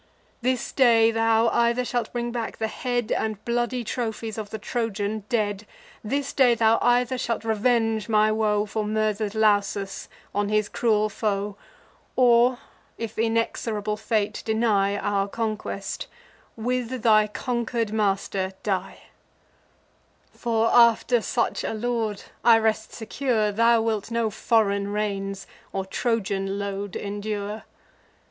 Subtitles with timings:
[0.41, 5.25] This day thou either shalt bring back the head And bloody trophies of the Trojan
[5.29, 5.67] dead;
[6.03, 11.55] This day thou either shalt revenge my woe, For murder'd Lausus, on his cruel foe;
[12.15, 12.57] Or,
[12.97, 16.07] if inexorable fate deny Our conquest,
[16.55, 19.01] with thy conquer'd master die:
[20.31, 26.57] For, after such a lord, I rest secure, Thou wilt no foreign reins, or Trojan
[26.57, 27.65] load endure."